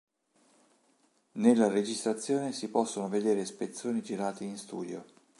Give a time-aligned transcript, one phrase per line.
[1.33, 5.05] Nella registrazione si possono vedere spezzoni girati in studio